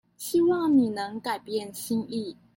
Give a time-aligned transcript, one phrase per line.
[0.17, 2.35] 希望你能改變心意